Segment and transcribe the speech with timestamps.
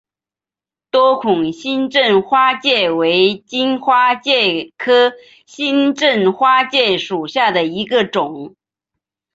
[0.89, 5.13] 多孔新正花介为荆花介科
[5.45, 8.55] 新正花介属下的一个种。